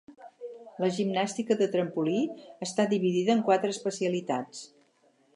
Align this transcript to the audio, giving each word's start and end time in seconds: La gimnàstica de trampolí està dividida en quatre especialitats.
La 0.83 0.87
gimnàstica 0.93 1.57
de 1.59 1.67
trampolí 1.75 2.21
està 2.67 2.85
dividida 2.93 3.35
en 3.35 3.43
quatre 3.51 3.71
especialitats. 3.75 4.65